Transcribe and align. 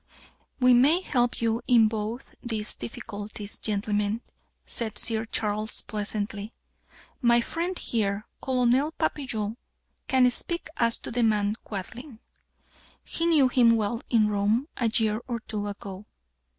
"We 0.59 0.73
may 0.73 1.01
help 1.01 1.41
you 1.43 1.61
in 1.67 1.87
both 1.87 2.33
these 2.41 2.75
difficulties, 2.75 3.59
gentlemen," 3.59 4.21
said 4.65 4.97
Sir 4.97 5.25
Charles, 5.25 5.81
pleasantly. 5.81 6.55
"My 7.21 7.39
friend 7.39 7.77
here, 7.77 8.25
Colonel 8.41 8.93
Papillon, 8.93 9.57
can 10.07 10.27
speak 10.31 10.69
as 10.77 10.97
to 10.97 11.11
the 11.11 11.21
man 11.21 11.53
Quadling. 11.63 12.17
He 13.03 13.27
knew 13.27 13.47
him 13.47 13.75
well 13.75 14.01
in 14.09 14.27
Rome, 14.27 14.67
a 14.75 14.89
year 14.89 15.21
or 15.27 15.39
two 15.41 15.67
ago." 15.67 16.07